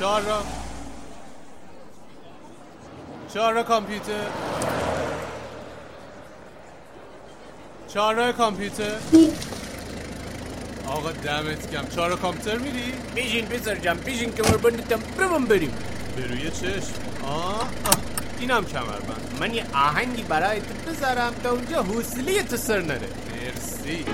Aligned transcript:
چهار 0.00 0.22
را. 0.22 0.42
چهار 3.34 3.52
را 3.52 3.62
کامپیوتر. 3.62 4.26
چهار 7.88 8.14
را 8.14 8.32
کامپیوتر. 8.32 8.94
آقا 10.86 11.10
دمت 11.12 11.70
کم 11.70 11.88
چهار 11.88 12.10
را 12.10 12.16
کامپیوتر 12.16 12.58
میری؟ 12.58 12.92
بیشین 13.14 13.46
پسر 13.46 13.74
جم 13.74 13.94
بیشین 13.94 14.34
که 14.34 14.42
مربندتم 14.42 15.00
برم 15.18 15.44
بریم. 15.44 15.72
به 16.16 16.26
روی 16.26 16.50
چشم. 16.50 16.92
آه, 17.24 17.60
آه. 17.60 17.68
اینم 18.40 18.64
کمربند. 18.64 19.36
من 19.40 19.54
یه 19.54 19.64
آهنگی 19.74 20.22
برای 20.22 20.60
تو 20.60 20.90
بذارم 20.90 21.34
تا 21.42 21.50
اونجا 21.50 21.82
حوصله 21.82 22.42
تو 22.42 22.56
سر 22.56 22.80
نره. 22.80 23.08
مرسی. 23.32 24.04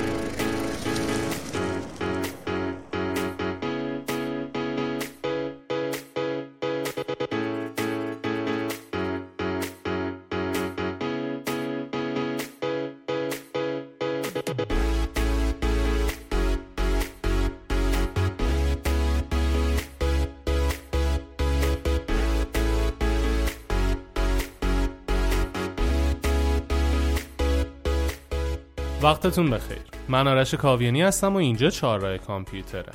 وقتتون 29.03 29.51
بخیر. 29.51 29.79
من 30.09 30.29
آرش 30.29 30.55
کاویانی 30.55 31.03
هستم 31.03 31.33
و 31.35 31.37
اینجا 31.37 31.71
چهارراه 31.71 32.19
کامپیوتره. 32.19 32.93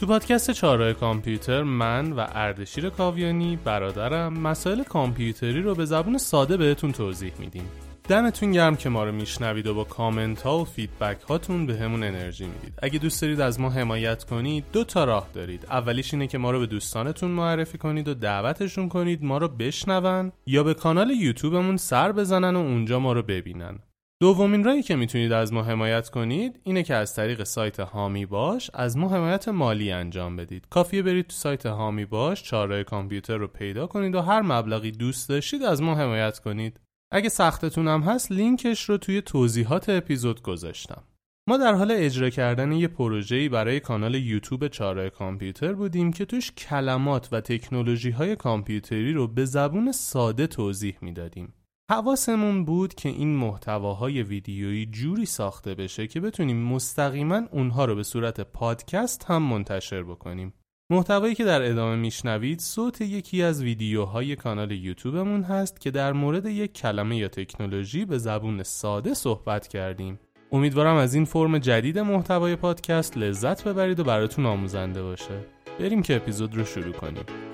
تو 0.00 0.06
پادکست 0.06 0.50
چهارراه 0.50 0.92
کامپیوتر 0.92 1.62
من 1.62 2.12
و 2.12 2.26
اردشیر 2.34 2.90
کاویانی 2.90 3.58
برادرم 3.64 4.32
مسائل 4.32 4.82
کامپیوتری 4.82 5.62
رو 5.62 5.74
به 5.74 5.84
زبون 5.84 6.18
ساده 6.18 6.56
بهتون 6.56 6.92
توضیح 6.92 7.32
میدیم. 7.38 7.68
دمتون 8.08 8.52
گرم 8.52 8.76
که 8.76 8.88
ما 8.88 9.04
رو 9.04 9.12
میشنوید 9.12 9.66
و 9.66 9.74
با 9.74 9.84
کامنت 9.84 10.42
ها 10.42 10.58
و 10.58 10.64
feedback 10.64 11.20
هاتون 11.20 11.66
به 11.66 11.76
همون 11.76 12.02
انرژی 12.02 12.44
می‌دید. 12.44 12.74
اگه 12.82 12.98
دوست 12.98 13.22
دارید 13.22 13.40
از 13.40 13.60
ما 13.60 13.70
حمایت 13.70 14.24
کنید 14.24 14.64
دو 14.72 14.84
تا 14.84 15.04
راه 15.04 15.28
دارید. 15.34 15.66
اولیش 15.70 16.14
اینه 16.14 16.26
که 16.26 16.38
ما 16.38 16.50
رو 16.50 16.60
به 16.60 16.66
دوستانتون 16.66 17.30
معرفی 17.30 17.78
کنید 17.78 18.08
و 18.08 18.14
دعوتشون 18.14 18.88
کنید 18.88 19.24
ما 19.24 19.38
رو 19.38 19.48
بشنون 19.48 20.32
یا 20.46 20.62
به 20.62 20.74
کانال 20.74 21.10
یوتیوبمون 21.10 21.76
سر 21.76 22.12
بزنن 22.12 22.56
و 22.56 22.58
اونجا 22.58 22.98
ما 22.98 23.12
رو 23.12 23.22
ببینن. 23.22 23.78
دومین 24.20 24.64
راهی 24.64 24.82
که 24.82 24.96
می‌تونید 24.96 25.32
از 25.32 25.52
ما 25.52 25.62
حمایت 25.62 26.08
کنید 26.08 26.60
اینه 26.62 26.82
که 26.82 26.94
از 26.94 27.14
طریق 27.14 27.42
سایت 27.42 27.80
هامی 27.80 28.26
باش 28.26 28.70
از 28.74 28.96
ما 28.96 29.08
حمایت 29.08 29.48
مالی 29.48 29.92
انجام 29.92 30.36
بدید. 30.36 30.66
کافیه 30.70 31.02
برید 31.02 31.26
تو 31.26 31.32
سایت 31.32 31.66
هامی 31.66 32.04
باش 32.04 32.42
چاره 32.42 32.84
کامپیوتر 32.84 33.36
رو 33.36 33.46
پیدا 33.46 33.86
کنید 33.86 34.14
و 34.14 34.20
هر 34.20 34.42
مبلغی 34.42 34.90
دوست 34.90 35.28
داشتید 35.28 35.62
از 35.62 35.82
ما 35.82 35.94
حمایت 35.94 36.38
کنید. 36.38 36.80
اگه 37.12 37.28
سختتون 37.28 37.88
هم 37.88 38.00
هست 38.00 38.32
لینکش 38.32 38.84
رو 38.84 38.96
توی 38.96 39.22
توضیحات 39.22 39.88
اپیزود 39.88 40.42
گذاشتم. 40.42 41.02
ما 41.48 41.56
در 41.56 41.74
حال 41.74 41.90
اجرا 41.90 42.30
کردن 42.30 42.72
یه 42.72 42.88
پروژه‌ای 42.88 43.48
برای 43.48 43.80
کانال 43.80 44.14
یوتیوب 44.14 44.68
چاره 44.68 45.10
کامپیوتر 45.10 45.72
بودیم 45.72 46.12
که 46.12 46.24
توش 46.24 46.52
کلمات 46.52 47.28
و 47.32 47.40
تکنولوژی 47.40 48.10
های 48.10 48.36
کامپیوتری 48.36 49.12
رو 49.12 49.28
به 49.28 49.44
زبون 49.44 49.92
ساده 49.92 50.46
توضیح 50.46 50.96
می‌دادیم. 51.00 51.54
حواسمون 51.90 52.64
بود 52.64 52.94
که 52.94 53.08
این 53.08 53.36
محتواهای 53.36 54.22
ویدیویی 54.22 54.86
جوری 54.86 55.26
ساخته 55.26 55.74
بشه 55.74 56.06
که 56.06 56.20
بتونیم 56.20 56.56
مستقیما 56.56 57.42
اونها 57.50 57.84
رو 57.84 57.94
به 57.94 58.02
صورت 58.02 58.40
پادکست 58.40 59.24
هم 59.24 59.42
منتشر 59.42 60.02
بکنیم. 60.02 60.54
محتوایی 60.90 61.34
که 61.34 61.44
در 61.44 61.62
ادامه 61.62 61.96
میشنوید 61.96 62.60
صوت 62.60 63.00
یکی 63.00 63.42
از 63.42 63.62
ویدیوهای 63.62 64.36
کانال 64.36 64.70
یوتیوبمون 64.70 65.42
هست 65.42 65.80
که 65.80 65.90
در 65.90 66.12
مورد 66.12 66.46
یک 66.46 66.72
کلمه 66.72 67.16
یا 67.16 67.28
تکنولوژی 67.28 68.04
به 68.04 68.18
زبون 68.18 68.62
ساده 68.62 69.14
صحبت 69.14 69.68
کردیم. 69.68 70.20
امیدوارم 70.52 70.96
از 70.96 71.14
این 71.14 71.24
فرم 71.24 71.58
جدید 71.58 71.98
محتوای 71.98 72.56
پادکست 72.56 73.16
لذت 73.16 73.68
ببرید 73.68 74.00
و 74.00 74.04
براتون 74.04 74.46
آموزنده 74.46 75.02
باشه. 75.02 75.44
بریم 75.80 76.02
که 76.02 76.16
اپیزود 76.16 76.54
رو 76.54 76.64
شروع 76.64 76.92
کنیم. 76.92 77.53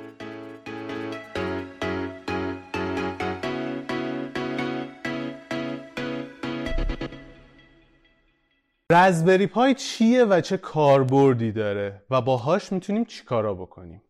رزبری 8.92 9.46
پای 9.46 9.74
چیه 9.74 10.24
و 10.24 10.40
چه 10.40 10.56
کاربردی 10.56 11.52
داره 11.52 12.02
و 12.10 12.20
باهاش 12.20 12.72
می‌تونیم 12.72 13.04
چیکارا 13.04 13.54
بکنیم؟ 13.54 14.02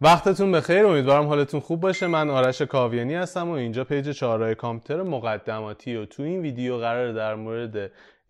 وقتتون 0.00 0.52
بخیر 0.52 0.86
امیدوارم 0.86 1.26
حالتون 1.26 1.60
خوب 1.60 1.80
باشه. 1.80 2.06
من 2.06 2.30
آرش 2.30 2.62
کاویانی 2.62 3.14
هستم 3.14 3.48
و 3.48 3.52
اینجا 3.52 3.84
پیج 3.84 4.10
چهارراه 4.10 4.54
کامپیوتر 4.54 5.02
مقدماتی 5.02 5.96
و 5.96 6.06
تو 6.06 6.22
این 6.22 6.40
ویدیو 6.40 6.78
قرار 6.78 7.12
در 7.12 7.34
مورد 7.34 7.76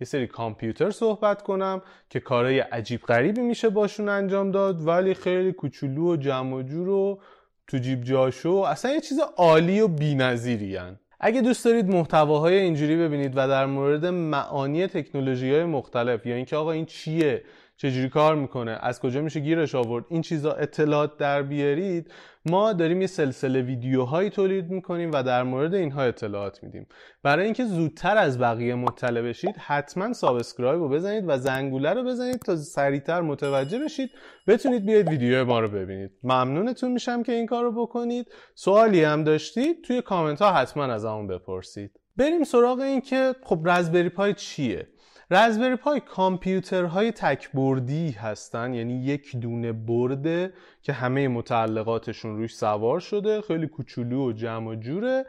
یه 0.00 0.04
سری 0.04 0.26
کامپیوتر 0.26 0.90
صحبت 0.90 1.42
کنم 1.42 1.82
که 2.10 2.20
کارهای 2.20 2.60
عجیب 2.60 3.02
غریبی 3.02 3.40
میشه 3.40 3.69
باشون 3.69 4.08
انجام 4.08 4.50
داد 4.50 4.86
ولی 4.86 5.14
خیلی 5.14 5.52
کوچولو 5.52 6.12
و 6.12 6.16
جمع 6.16 6.56
و 6.56 6.62
جور 6.62 6.88
و 6.88 7.20
تو 7.68 7.78
جیب 7.78 8.04
جاشو 8.04 8.50
اصلا 8.50 8.92
یه 8.92 9.00
چیز 9.00 9.18
عالی 9.36 9.80
و 9.80 9.88
بی‌نظیری 9.88 10.78
اگه 11.20 11.40
دوست 11.40 11.64
دارید 11.64 11.88
محتواهای 11.88 12.58
اینجوری 12.58 12.96
ببینید 12.96 13.32
و 13.36 13.48
در 13.48 13.66
مورد 13.66 14.06
معانی 14.06 14.86
تکنولوژی 14.86 15.54
های 15.54 15.64
مختلف 15.64 16.26
یا 16.26 16.34
اینکه 16.34 16.56
آقا 16.56 16.72
این 16.72 16.86
چیه؟ 16.86 17.42
چجوری 17.80 18.08
کار 18.08 18.34
می‌کنه؟ 18.34 18.78
از 18.80 19.00
کجا 19.00 19.20
میشه 19.20 19.40
گیرش 19.40 19.74
آورد؟ 19.74 20.04
این 20.08 20.22
چیزا 20.22 20.52
اطلاعات 20.52 21.16
در 21.16 21.42
بیارید. 21.42 22.12
ما 22.46 22.72
داریم 22.72 23.00
یه 23.00 23.06
سلسله 23.06 23.62
ویدیوهایی 23.62 24.30
تولید 24.30 24.70
می‌کنیم 24.70 25.10
و 25.12 25.22
در 25.22 25.42
مورد 25.42 25.74
اینها 25.74 26.02
اطلاعات 26.02 26.62
میدیم. 26.62 26.86
برای 27.22 27.44
اینکه 27.44 27.64
زودتر 27.64 28.16
از 28.16 28.38
بقیه 28.38 28.74
مطلع 28.74 29.22
بشید 29.22 29.56
حتما 29.56 30.12
subscribe 30.12 30.80
رو 30.80 30.88
بزنید 30.88 31.24
و 31.26 31.38
زنگوله 31.38 31.92
رو 31.92 32.04
بزنید 32.04 32.38
تا 32.38 32.56
سریعتر 32.56 33.20
متوجه 33.20 33.78
بشید. 33.78 34.10
بتونید 34.46 34.86
بیاید 34.86 35.08
ویدیو 35.08 35.44
ما 35.44 35.60
رو 35.60 35.68
ببینید. 35.68 36.10
ممنونتون 36.22 36.92
میشم 36.92 37.22
که 37.22 37.32
این 37.32 37.46
کار 37.46 37.64
رو 37.64 37.86
بکنید. 37.86 38.26
سوالی 38.54 39.04
هم 39.04 39.24
داشتید 39.24 39.84
توی 39.84 40.02
کامنت 40.02 40.42
ها 40.42 40.52
حتما 40.52 40.84
از 40.84 41.04
همون 41.04 41.26
بپرسید. 41.26 42.00
بریم 42.16 42.44
سراغ 42.44 42.78
این 42.78 43.00
که 43.00 43.34
خب 43.42 43.60
رزبری 43.64 44.08
پای 44.08 44.34
چیه؟ 44.34 44.88
رزبری 45.30 45.76
پای 45.76 46.00
کامپیوترهای 46.00 47.12
تکبردی 47.12 48.10
هستن. 48.10 48.74
یعنی 48.74 49.04
یک 49.04 49.36
دونه 49.36 49.72
برده 49.72 50.52
که 50.82 50.92
همه 50.92 51.28
متعلقاتشون 51.28 52.36
روش 52.36 52.56
سوار 52.56 53.00
شده 53.00 53.40
خیلی 53.40 53.66
کوچولو 53.66 54.28
و 54.28 54.32
جمع 54.32 54.70
و 54.70 54.74
جوره. 54.74 55.26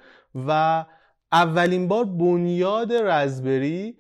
و 0.48 0.86
اولین 1.32 1.88
بار 1.88 2.06
بنیاد 2.06 2.94
رزبری 2.94 3.98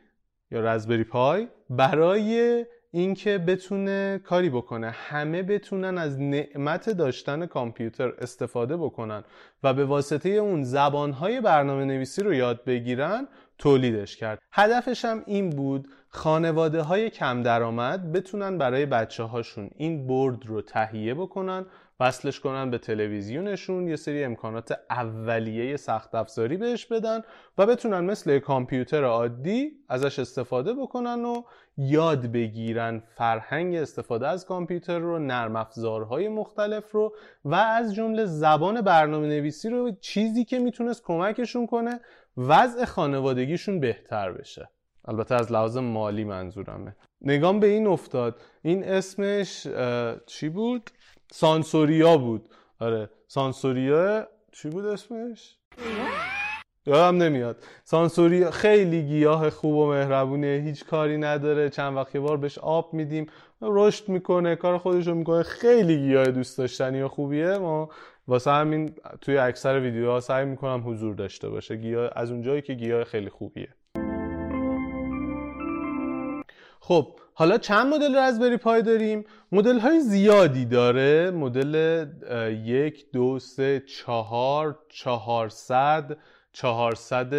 یا 0.51 0.61
رزبری 0.61 1.03
پای 1.03 1.47
برای 1.69 2.65
اینکه 2.91 3.37
بتونه 3.37 4.21
کاری 4.23 4.49
بکنه. 4.49 4.89
همه 4.89 5.43
بتونن 5.43 5.97
از 5.97 6.21
نعمت 6.21 6.89
داشتن 6.89 7.45
کامپیوتر 7.45 8.13
استفاده 8.17 8.77
بکنن 8.77 9.23
و 9.63 9.73
به 9.73 9.85
واسطه 9.85 10.29
اون 10.29 10.63
زبانهای 10.63 11.41
برنامه 11.41 11.85
نویسی 11.85 12.23
رو 12.23 12.33
یاد 12.33 12.63
بگیرن. 12.65 13.27
تولیدش 13.59 14.15
کرد. 14.17 14.39
هدفش 14.51 15.05
هم 15.05 15.23
این 15.27 15.49
بود 15.49 15.87
خانواده 16.11 16.81
های 16.81 17.09
کم 17.09 17.43
درآمد 17.43 18.11
بتونن 18.11 18.57
برای 18.57 18.85
بچه 18.85 19.23
هاشون 19.23 19.69
این 19.77 20.07
برد 20.07 20.45
رو 20.45 20.61
تهیه 20.61 21.13
بکنن 21.13 21.65
وصلش 21.99 22.39
کنن 22.39 22.69
به 22.69 22.77
تلویزیونشون 22.77 23.87
یه 23.87 23.95
سری 23.95 24.23
امکانات 24.23 24.79
اولیه 24.89 25.77
سخت 25.77 26.15
افزاری 26.15 26.57
بهش 26.57 26.85
بدن 26.85 27.21
و 27.57 27.65
بتونن 27.65 27.99
مثل 27.99 28.39
کامپیوتر 28.39 29.03
عادی 29.03 29.71
ازش 29.89 30.19
استفاده 30.19 30.73
بکنن 30.73 31.25
و 31.25 31.43
یاد 31.77 32.25
بگیرن 32.25 33.03
فرهنگ 33.15 33.75
استفاده 33.75 34.27
از 34.27 34.45
کامپیوتر 34.45 34.99
رو 34.99 35.19
نرم 35.19 35.55
افزارهای 35.55 36.27
مختلف 36.27 36.91
رو 36.91 37.13
و 37.45 37.55
از 37.55 37.95
جمله 37.95 38.25
زبان 38.25 38.81
برنامه 38.81 39.27
نویسی 39.27 39.69
رو 39.69 39.91
چیزی 40.01 40.45
که 40.45 40.59
می‌تونست 40.59 41.03
کمکشون 41.03 41.67
کنه 41.67 41.99
وضع 42.37 42.85
خانوادگیشون 42.85 43.79
بهتر 43.79 44.31
بشه. 44.31 44.69
البته 45.05 45.35
از 45.35 45.51
لحاظ 45.51 45.77
مالی 45.77 46.23
منظورمه. 46.23 46.95
نگام 47.21 47.59
به 47.59 47.67
این 47.67 47.87
افتاد. 47.87 48.41
این 48.61 48.83
اسمش 48.83 49.67
چی 50.25 50.49
بود؟ 50.49 50.89
سانسوریا 51.31 52.17
بود. 52.17 52.49
آره 52.79 53.09
سانسوریا 53.27 54.27
چی 54.51 54.69
بود 54.69 54.85
اسمش؟ 54.85 55.55
یادم 56.85 57.17
نمیاد. 57.17 57.63
سانسوریا 57.83 58.51
خیلی 58.51 59.03
گیاه 59.03 59.49
خوب 59.49 59.75
و 59.75 59.89
مهربونه 59.89 60.61
هیچ 60.65 60.85
کاری 60.85 61.17
نداره. 61.17 61.69
چند 61.69 61.95
وقت 61.95 62.17
بار 62.17 62.37
بهش 62.37 62.57
آب 62.57 62.93
میدیم. 62.93 63.25
رشد 63.61 64.09
می‌کنه 64.09 64.55
کار 64.55 64.77
خودشو 64.77 65.15
می‌کنه. 65.15 65.43
خیلی 65.43 65.97
گیاه 65.97 66.25
دوست 66.25 66.57
داشتنی 66.57 67.01
و 67.01 67.07
خوبیه. 67.07 67.57
ما 67.57 67.89
واسه 68.27 68.51
همین 68.51 68.95
توی 69.21 69.37
اکثر 69.37 69.79
ویدیوها 69.79 70.19
سعی 70.19 70.45
می‌کنم 70.45 70.83
حضور 70.85 71.15
داشته 71.15 71.49
باشه. 71.49 71.75
گیاه 71.75 72.11
از 72.15 72.31
اونجایی 72.31 72.61
که 72.61 72.73
گیاه 72.73 73.03
خیلی 73.03 73.29
خوبیه. 73.29 73.75
خب 76.89 77.07
حالا 77.33 77.57
چند 77.57 77.93
مدل 77.93 78.15
رزبری 78.15 78.57
پای 78.57 78.81
داریم؟ 78.81 79.25
مدل 79.51 79.79
های 79.79 79.99
زیادی 79.99 80.65
داره. 80.65 81.31
مدل 81.31 82.05
یک 82.65 83.11
دو 83.11 83.39
سه 83.39 83.79
چهار 83.79 84.79
چهارصد 84.89 86.17
400 86.51 87.33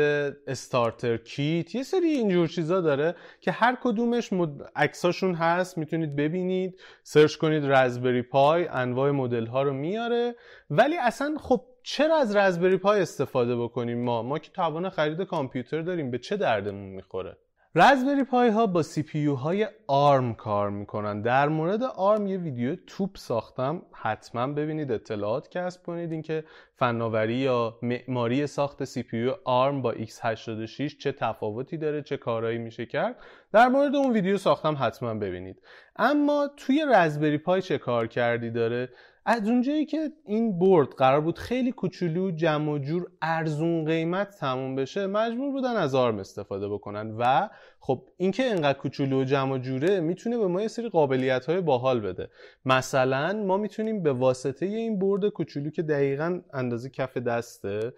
استارتر 0.47 1.17
کیت. 1.17 1.75
یه 1.75 1.82
سری 1.82 2.06
اینجور 2.06 2.49
چیزا 2.49 2.81
داره 2.81 3.14
که 3.41 3.50
هر 3.50 3.79
کدومش. 3.82 4.31
عکساشون 4.76 5.35
هست. 5.35 5.79
می‌تونید 5.79 6.17
ببینید 6.17 6.81
سرچ 7.02 7.37
کنید 7.37 7.62
رزبری 7.67 8.23
پای 8.23 8.69
انواع 8.69 9.11
مدل 9.11 9.47
ها 9.47 9.62
رو 9.62 9.73
میاره. 9.73 10.35
ولی 10.70 10.97
اصلا 10.97 11.37
خب 11.41 11.64
چرا 11.82 12.17
از 12.17 12.37
رزبری 12.37 12.76
پای 12.76 13.00
استفاده 13.00 13.56
بکنیم 13.56 14.05
ما؟ 14.05 14.23
ما 14.23 14.38
که 14.38 14.50
توان 14.50 14.88
خرید 14.88 15.23
کامپیوتر 15.23 15.82
داریم 15.82 16.11
به 16.11 16.19
چه 16.19 16.37
دردمون 16.37 16.88
می‌خوره؟ 16.88 17.37
رزبری 17.75 18.25
پای 18.25 18.49
ها 18.49 18.67
با 18.67 18.82
CPU 18.82 19.26
های 19.26 19.69
ARM 19.87 20.34
کار 20.34 20.70
می‌کنن. 20.70 21.22
در 21.22 21.49
مورد 21.49 21.82
ARM 21.82 22.26
یه 22.26 22.38
ویدیو 22.38 22.76
توپ 22.87 23.17
ساختم. 23.17 23.82
حتما 23.93 24.46
ببینید 24.46 24.93
اطلاعات 24.93 25.49
کسب 25.49 25.82
کنید. 25.82 26.12
اینکه 26.12 26.44
فناوری 26.76 27.34
یا 27.34 27.78
معماری 27.82 28.46
ساخت 28.46 28.84
CPU 28.84 29.31
ARM 29.44 29.82
با 29.82 29.94
x86 29.94 30.96
چه 30.99 31.12
تفاوتی 31.12 31.76
داره 31.76 32.02
چه 32.02 32.17
کارهایی 32.17 32.58
میشه 32.58 32.87
کرد. 32.87 33.17
در 33.52 33.69
مورد 33.69 33.96
اون 33.96 34.12
ویدیو 34.12 34.38
ساختم 34.38 34.76
حتما 34.81 35.14
ببینید. 35.14 35.62
اما 35.96 36.49
توی 36.56 36.84
رزبری 36.94 37.38
پای 37.38 37.62
چه 37.62 37.78
کار 37.78 38.06
کردی 38.06 38.50
داره؟ 38.50 38.88
از 39.32 39.48
اونجایی 39.48 39.86
که 39.86 40.12
این 40.26 40.58
برد 40.58 40.88
قرار 40.88 41.20
بود 41.20 41.38
خیلی 41.38 41.72
کوچولو 41.72 42.30
جمع 42.30 42.72
و 42.72 42.78
جور 42.78 43.10
ارزون 43.22 43.84
قیمت 43.84 44.30
تموم 44.30 44.74
بشه 44.74 45.06
مجبور 45.06 45.50
بودن 45.52 45.76
از 45.76 45.94
ARM 45.94 46.19
استفاده 46.18 46.68
بکنن 46.68 47.14
و 47.18 47.48
خب 47.80 48.02
اینکه 48.16 48.42
اینقدر 48.42 48.78
کوچولو 48.78 49.20
و 49.20 49.24
جمع 49.24 49.54
و 49.54 49.58
جوره 49.58 50.00
می‌تونه 50.00 50.38
به 50.38 50.46
ما 50.46 50.62
یه 50.62 50.68
سری 50.68 50.88
قابلیت 50.88 51.46
های 51.46 51.60
باحال 51.60 52.00
بده. 52.00 52.30
مثلا 52.64 53.32
ما 53.32 53.56
می‌تونیم 53.56 54.02
به 54.02 54.12
واسطه 54.12 54.66
این 54.66 54.98
برد 54.98 55.28
کوچولو 55.28 55.70
که 55.70 55.82
دقیقا 55.82 56.40
اندازه 56.52 56.90
کف 56.90 57.16
دسته 57.16 57.92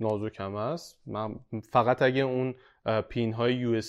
نازک 0.00 0.40
هم 0.40 0.54
است. 0.54 1.00
من 1.06 1.34
فقط 1.72 2.02
اگه 2.02 2.22
اون 2.22 2.54
پین 3.08 3.32
های 3.32 3.54
یو 3.54 3.80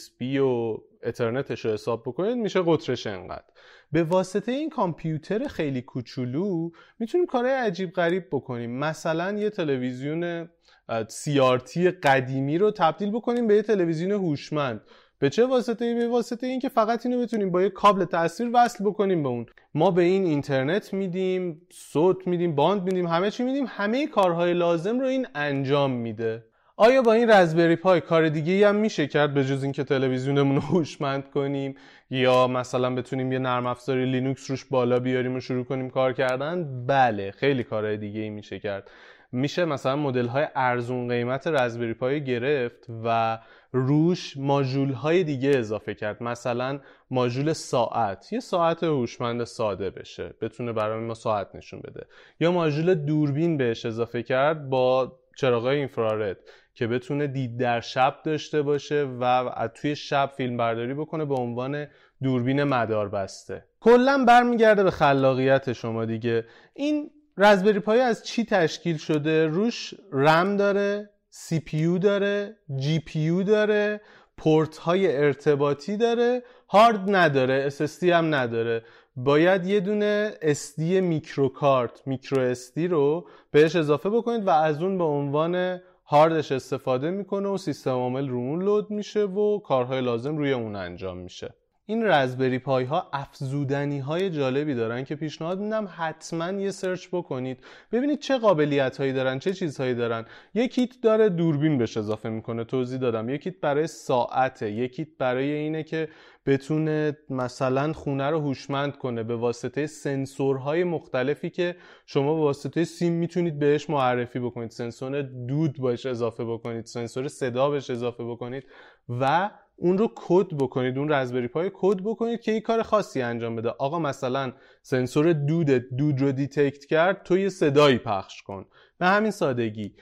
و 0.46 0.78
اترنتش 1.04 1.66
رو 1.66 1.72
حساب 1.72 2.04
بکنید 2.06 2.38
میشه 2.38 2.62
قطرش 2.66 3.08
انقدر. 3.08 3.44
به 3.92 4.04
واسطه 4.04 4.52
این 4.52 4.70
کامپیوتر 4.70 5.48
خیلی 5.48 5.82
کوچولو 5.82 6.70
می‌تونیم 7.00 7.28
کارهای 7.28 7.54
عجیب 7.54 7.94
غریب 7.94 8.28
بکنیم. 8.32 8.80
مثلا 8.80 9.32
یه 9.32 9.50
تلویزیون 9.50 10.50
CRT 10.90 11.78
قدیمی 11.78 12.58
رو 12.58 12.72
تبدیل 12.72 13.12
بکنیم 13.12 13.48
به 13.48 13.56
یه 13.56 13.62
تلویزیون 13.62 14.12
هوشمند. 14.12 14.82
به 15.20 15.30
چه 15.30 15.46
واسطه 15.46 15.96
به 15.96 16.08
واسطه 16.08 16.48
این 16.48 16.60
که 16.60 16.70
فقط 16.70 17.06
اینو 17.06 17.22
بتونیم 17.22 17.52
با 17.52 17.62
یه 17.62 17.70
کابل 17.70 18.06
تاثیر 18.06 18.50
وصل 18.54 18.84
بکنیم 18.84 19.24
به 19.24 19.30
اون. 19.30 19.46
ما 19.74 19.92
به 19.92 20.02
این 20.02 20.26
اینترنت 20.26 20.94
میدیم 20.94 21.62
صوت 21.72 22.28
میدیم 22.28 22.56
باند 22.56 22.84
میدیم 22.84 23.08
همه 23.08 23.32
چی 23.32 23.44
میدیم 23.44 23.66
همه 23.68 24.08
کارهای 24.08 24.54
لازم 24.54 25.00
رو 25.00 25.08
این 25.08 25.28
انجام 25.36 25.92
میده. 25.92 26.44
آیا 26.78 27.02
با 27.02 27.14
این 27.14 27.30
رزبری 27.30 27.76
پای 27.76 28.02
کار 28.02 28.30
دیگه 28.30 28.68
هم 28.68 28.76
میشه 28.76 29.08
کرد 29.08 29.34
به 29.34 29.46
جز 29.46 29.64
اینکه 29.64 29.84
تلویزیونمون 29.84 30.56
رو 30.56 30.62
هوشمند 30.62 31.30
کنیم؟ 31.30 31.76
یا 32.10 32.48
مثلا 32.48 32.96
بتونیم 32.96 33.32
یه 33.32 33.40
نرم 33.40 33.66
افزاری 33.66 34.06
لینوکس 34.06 34.50
روش 34.50 34.66
بالا 34.66 35.00
بیاریم 35.00 35.36
و 35.36 35.40
شروع 35.40 35.64
کنیم 35.64 35.90
کار 35.90 36.14
کردن؟ 36.14 36.86
بله 36.86 37.32
خیلی 37.32 37.64
کارهای 37.64 37.98
دیگه 37.98 38.22
ای 38.22 38.30
میشه 38.30 38.60
کرد. 38.60 38.90
میشه 39.32 39.66
مثلا 39.66 39.96
مدل 39.96 40.28
های 40.28 40.48
ارزون 40.56 41.08
قیمت 41.08 41.48
رزبری 41.48 41.94
پای 41.94 42.24
گرفت 42.24 42.86
و 43.04 43.40
روش 43.72 44.38
ماژول 44.38 44.92
های 44.92 45.24
دیگه 45.24 45.52
اضافه 45.56 45.94
کرد. 45.94 46.24
مثلا 46.24 46.80
ماژول 47.12 47.54
ساعت. 47.54 48.34
یه 48.34 48.40
ساعت 48.40 48.84
هوشمند 48.84 49.44
ساده 49.44 49.90
بشه. 49.90 50.34
بتونه 50.42 50.74
برای 50.74 51.00
ما 51.00 51.14
ساعت 51.14 51.56
نشون 51.56 51.80
بده. 51.80 52.08
یا 52.40 52.52
ماژول 52.52 52.96
دوربین 52.96 53.58
بهش 53.58 53.86
اضافه 53.86 54.24
کرد 54.24 54.70
با 54.70 55.20
چراغای 55.38 55.78
اینفرارد 55.78 56.38
که 56.74 56.88
بتونه 56.88 57.28
دید 57.28 57.58
در 57.58 57.82
شب 57.82 58.16
داشته 58.24 58.62
باشه 58.62 59.08
و 59.20 59.70
توی 59.76 59.96
شب 59.96 60.32
فیلم 60.38 60.58
برداری 60.58 60.94
بکنه 60.94 61.26
به 61.26 61.36
عنوان 61.36 61.88
دوربین 62.24 62.64
مدار 62.64 63.10
بسته 63.10 63.66
کلا 63.80 64.26
برمیگرده 64.28 64.84
به 64.84 64.92
خلاقیت 64.92 65.74
شما 65.74 66.06
دیگه. 66.06 66.46
این 66.74 67.12
رزبری 67.42 67.80
پای 67.80 68.00
از 68.00 68.24
چی 68.24 68.46
تشکیل 68.46 68.98
شده؟ 68.98 69.48
روش 69.48 69.94
رم 70.12 70.58
داره 70.58 71.10
CPU 71.30 72.00
داره 72.00 72.58
GPU 72.76 73.44
داره 73.44 74.02
پورت 74.38 74.78
های 74.78 75.18
ارتباطی 75.18 75.98
داره 75.98 76.44
هارد 76.70 77.16
نداره 77.16 77.70
SSD 77.70 78.04
هم 78.04 78.36
نداره. 78.36 78.84
باید 79.16 79.66
یه 79.66 79.80
دونه 79.80 80.34
SD 80.42 80.82
micro 80.82 81.50
کارت 81.50 82.08
micro 82.08 82.54
SD 82.54 82.78
رو 82.78 83.28
بهش 83.52 83.76
اضافه 83.76 84.10
بکنید 84.10 84.48
و 84.48 84.50
از 84.50 84.82
اون 84.82 84.98
به 84.98 85.04
عنوان 85.04 85.82
هاردش 86.06 86.52
استفاده 86.52 87.12
می‌کنه 87.12 87.50
و 87.50 87.58
سیستم 87.58 87.92
عامل 87.92 88.30
رو 88.30 88.38
اون 88.38 88.64
لود 88.64 88.92
میشه 88.92 89.24
و 89.24 89.60
کارهای 89.60 90.02
لازم 90.02 90.38
روی 90.38 90.52
اون 90.52 90.76
انجام 90.76 91.18
میشه. 91.18 91.54
این 91.90 92.06
رزبری 92.06 92.60
پای 92.60 92.84
ها 92.84 93.10
افزودنی 93.14 94.00
های 94.00 94.30
جالبی 94.30 94.76
دارن 94.76 95.04
که 95.04 95.16
پیشنهاد 95.16 95.60
میدم 95.60 95.90
حتما 95.98 96.52
یه 96.52 96.72
سرچ 96.72 97.08
بکنید. 97.12 97.64
ببینید 97.92 98.20
چه 98.20 98.38
قابلیت 98.38 98.98
هایی 98.98 99.14
دارن 99.14 99.40
چه 99.40 99.54
چیزهایی 99.54 99.96
دارن. 99.96 100.26
یکیت 100.54 100.90
داره 101.02 101.30
دوربین 101.30 101.78
بهش 101.78 101.98
اضافه 101.98 102.30
می‌کنه 102.30 102.64
توضیح 102.64 103.00
دادم. 103.00 103.30
یکیت 103.30 103.60
برای 103.62 103.88
ساعته 103.88 104.72
یکیت 104.72 105.08
برای 105.18 105.52
اینه 105.52 105.84
که 105.84 106.10
بتونه 106.46 107.18
مثلا 107.30 107.94
خونه 107.94 108.30
رو 108.30 108.40
هوشمند 108.40 108.98
کنه 108.98 109.24
به 109.24 109.36
واسطه 109.36 109.88
سنسورهای 109.88 110.84
مختلفی 110.84 111.50
که 111.50 111.76
شما 112.06 112.36
به 112.36 112.42
واسطه 112.42 112.84
سیم 112.84 113.14
می‌تونید 113.14 113.60
بهش 113.60 113.90
معرفی 113.90 114.40
بکنید. 114.40 114.70
سنسور 114.70 115.22
دود 115.22 115.78
باش 115.78 116.06
اضافه 116.06 116.46
بکنید 116.46 116.86
سنسور 116.86 117.28
صدا 117.28 117.70
بهش 117.70 117.90
اضافه 117.90 118.24
بکنید 118.24 118.64
و 119.10 119.50
اون 119.80 119.98
رو 119.98 120.12
کد 120.16 120.48
بکنید 120.60 120.98
اون 120.98 121.12
رزبری 121.12 121.48
پای 121.48 121.72
کد 121.74 121.98
بکنید 122.04 122.42
که 122.42 122.52
این 122.52 122.62
کار 122.62 122.84
خاصی 122.84 123.22
انجام 123.22 123.56
بده. 123.56 123.70
آقا 123.70 124.00
مثلا 124.00 124.54
سنسور 124.82 125.34
دود 125.34 125.70
دود 125.98 126.22
رو 126.22 126.32
detect 126.32 126.86
کرد 126.86 127.24
تو 127.24 127.38
یه 127.38 127.50
صدایی 127.50 127.98
پخش 127.98 128.42
کن. 128.42 128.66
به 128.98 129.06
همین 129.06 129.32
سادگی. 129.32 129.96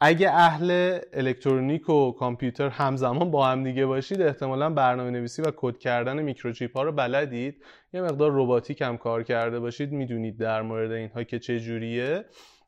اگه 0.00 0.30
اهل 0.30 0.98
الکترونیک 1.12 1.88
و 1.88 2.12
کامپیوتر 2.12 2.68
همزمان 2.68 3.30
با 3.30 3.46
هم 3.46 3.64
دیگه 3.64 3.86
باشید 3.86 4.22
احتمالا 4.22 4.70
برنامه 4.70 5.10
نویسی 5.10 5.42
و 5.42 5.52
کد 5.56 5.78
کردن 5.78 6.22
میکروچیپ 6.22 6.76
ها 6.76 6.82
رو 6.82 6.92
بلدید. 6.92 7.64
یه 7.92 8.02
مقدار 8.02 8.30
روباتیک 8.30 8.82
هم 8.82 8.96
کار 8.96 9.22
کرده 9.22 9.60
باشید 9.60 9.92
می‌دونید 9.92 10.38
در 10.38 10.62
مورد 10.62 10.92
اینها 10.92 11.24
که 11.24 11.38
چه 11.38 11.60
جوریه. 11.60 12.24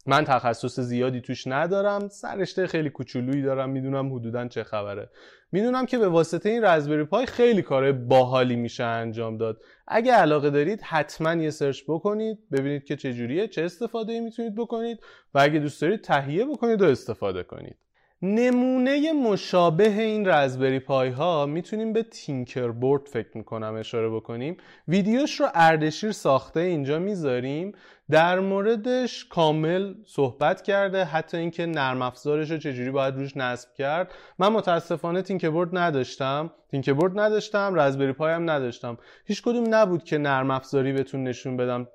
من 0.06 0.24
تخصص 0.24 0.80
زیادی 0.80 1.20
توش 1.20 1.46
ندارم 1.46 2.08
سررشته 2.08 2.66
خیلی 2.66 2.90
کوچولویی 2.90 3.42
دارم 3.42 3.70
می‌دونم 3.70 4.14
حدودا 4.14 4.48
چه 4.48 4.64
خبره. 4.64 5.10
می‌دونم 5.52 5.86
که 5.86 5.98
به 5.98 6.08
واسطه 6.08 6.48
این 6.48 6.64
رزبری 6.64 7.04
پای 7.04 7.26
خیلی 7.26 7.62
کار 7.62 7.92
باحالی 7.92 8.56
میشه 8.56 8.84
انجام 8.84 9.36
داد. 9.36 9.60
اگه 9.88 10.12
علاقه 10.12 10.50
دارید 10.50 10.82
حتما 10.82 11.34
یه 11.34 11.50
search 11.50 11.82
بکنید 11.88 12.38
ببینید 12.52 12.84
که 12.84 12.96
چه 12.96 13.12
جوریه 13.12 13.48
چه 13.48 13.62
استفاده 13.62 14.20
می‌تونید 14.20 14.54
بکنید 14.54 14.98
و 15.34 15.38
اگه 15.38 15.58
دوست 15.58 15.82
دارید 15.82 16.00
تهیه 16.00 16.44
بکنید 16.44 16.82
و 16.82 16.84
استفاده 16.84 17.42
کنید. 17.42 17.76
نمونه 18.24 19.12
مشابه 19.12 19.88
این 19.88 20.28
رزبری 20.28 20.78
پای 20.78 21.08
ها 21.08 21.46
می‌تونیم 21.46 21.92
به 21.92 22.02
تینکر 22.02 22.68
بورد 22.68 23.06
فکر 23.06 23.28
می‌کنم 23.34 23.74
اشاره 23.74 24.08
بکنیم. 24.10 24.56
ویدیوش 24.88 25.40
رو 25.40 25.46
اردشیر 25.54 26.12
ساخته 26.12 26.60
اینجا 26.60 26.98
می‌ذاریم. 26.98 27.72
در 28.10 28.40
موردش 28.40 29.24
کامل 29.24 29.94
صحبت 30.06 30.62
کرده 30.62 31.04
حتی 31.04 31.36
اینکه 31.36 31.66
نرم 31.66 32.02
افزارش 32.02 32.50
رو 32.50 32.58
چجوری 32.58 32.90
باید 32.90 33.14
روش 33.14 33.36
نصب 33.36 33.74
کرد. 33.74 34.14
من 34.38 34.48
متاسفانه 34.48 35.22
تینکر 35.22 35.50
بورد 35.50 35.78
نداشتم. 35.78 36.50
تینکر 36.70 36.92
بورد 36.92 37.20
نداشتم 37.20 37.74
رزبری 37.74 38.12
پای 38.12 38.32
هم 38.32 38.50
نداشتم. 38.50 38.98
هیچ 39.24 39.42
کدوم 39.42 39.74
نبود 39.74 40.04
که 40.04 40.18
نرم 40.18 40.50
افزاری 40.50 40.92
بهتون 40.92 41.24
نشون 41.24 41.56
بدم. 41.56 41.88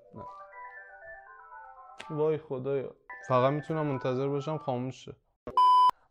وای 2.10 2.38
خدایا. 2.38 2.96
فقط 3.28 3.54
می‌تونم 3.54 3.86
منتظر 3.86 4.28
باشم 4.28 4.58
خاموشه 4.58 5.16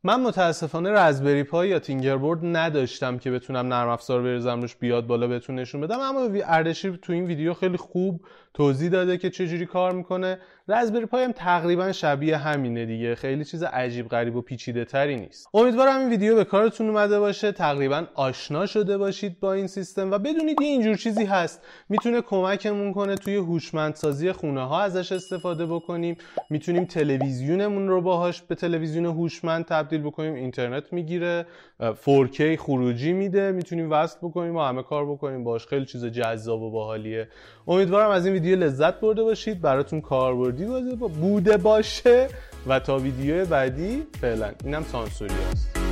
من 0.07 0.21
متاسفانه 0.21 0.91
رزبری 0.91 1.43
پای 1.43 1.69
یا 1.69 1.79
تینگربورد 1.79 2.41
نداشتم 2.43 3.19
که 3.19 3.31
بتونم 3.31 3.67
نرم 3.67 3.89
افزار 3.89 4.23
بریزم 4.23 4.61
روش 4.61 4.77
بیاد 4.77 5.07
بالا 5.07 5.27
بهتون 5.27 5.55
نشون 5.55 5.81
بدم. 5.81 6.01
اما 6.01 6.29
اردشیر 6.45 6.99
تو 7.03 7.13
این 7.13 7.25
ویدیو 7.25 7.55
خیلی 7.55 7.77
خوب 7.77 8.21
توضیح 8.55 8.91
داده 8.91 9.19
که 9.19 9.31
چجوری 9.31 9.67
کار 9.67 9.93
می‌کنه. 9.93 10.39
رزبری 10.69 11.07
پای 11.07 11.25
هم 11.25 11.33
تقریبا 11.33 11.93
شبیه 11.93 12.37
همینه 12.37 12.87
دیگه 12.87 13.15
خیلی 13.15 13.45
چیز 13.45 13.63
عجیب 13.63 14.09
غریب 14.09 14.37
و 14.37 14.41
پیچیده 14.41 14.85
تری 14.85 15.17
نیست. 15.17 15.49
امیدوارم 15.55 15.99
این 15.99 16.09
ویدیو 16.09 16.37
به 16.37 16.45
کارتون 16.45 16.89
اومده 16.89 17.21
باشه 17.21 17.53
تقریبا 17.53 18.05
آشنا 18.15 18.67
شده 18.67 18.99
باشید 18.99 19.41
با 19.41 19.53
این 19.53 19.67
سیستم 19.67 20.11
و 20.11 20.19
بدونید 20.19 20.61
یه 20.61 20.67
اینجور 20.67 20.97
چیزی 20.97 21.25
هست. 21.25 21.63
می‌تونه 21.89 22.21
کمکمون 22.21 22.93
کنه 22.93 23.15
توی 23.15 23.37
هوشمندسازی 23.37 24.33
خونه 24.33 24.67
ها 24.67 24.83
ازش 24.83 25.13
استفاده 25.13 25.67
بکنیم. 25.67 26.17
می‌تونیم 26.51 26.85
تلویزیونمون 26.85 27.89
رو 27.89 28.01
باهاش 28.01 28.43
به 28.43 28.55
تلویزیون 28.55 29.07
هوشمند 29.07 29.65
تبدیل 29.97 30.11
بکنیم 30.11 30.35
اینترنت 30.35 30.93
می‌گیره 30.93 31.47
4K 31.81 32.57
خروجی 32.59 33.13
میده 33.13 33.53
می‌تونیم 33.53 33.91
وصل 33.91 34.19
بکنیم 34.23 34.57
و 34.57 34.61
همه 34.61 34.83
کار 34.83 35.07
بکنیم. 35.07 35.45
باش 35.45 35.67
خیلی 35.67 35.85
چیز 35.85 36.05
جذاب 36.05 36.63
و 36.63 36.71
باحالیه. 36.71 37.29
امیدوارم 37.69 38.11
از 38.11 38.27
این 38.27 38.35
ویدیو 38.35 38.59
لذت 38.59 39.01
برده 39.01 39.23
باشید. 39.23 39.61
براتون 39.61 40.01
کاربردی 40.01 40.65
بوده 41.21 41.57
باشه. 41.57 42.29
و 42.67 42.81
تا 42.81 42.99
ویدیو 42.99 43.45
بعدی 43.45 44.03
فعلا. 44.21 44.51
اینم 44.65 44.83
سانسوری 44.83 45.35
است 45.53 45.86